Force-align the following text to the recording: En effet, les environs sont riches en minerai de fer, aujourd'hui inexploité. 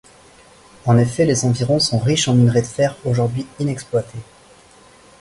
En 0.87 0.97
effet, 0.97 1.27
les 1.27 1.45
environs 1.45 1.77
sont 1.79 1.99
riches 1.99 2.27
en 2.27 2.33
minerai 2.33 2.63
de 2.63 2.65
fer, 2.65 2.95
aujourd'hui 3.05 3.45
inexploité. 3.59 4.17